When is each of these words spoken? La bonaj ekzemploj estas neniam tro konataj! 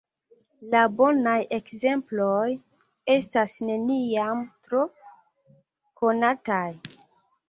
La 0.75 0.79
bonaj 0.99 1.33
ekzemploj 1.57 2.47
estas 3.15 3.53
neniam 3.67 4.41
tro 4.69 4.81
konataj! 6.01 6.63